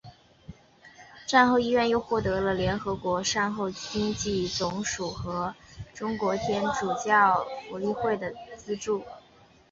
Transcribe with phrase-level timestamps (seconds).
[1.27, 5.53] 战后医院又获得了联合国善后救济总署和
[5.93, 9.03] 中国天主教福利会的资助。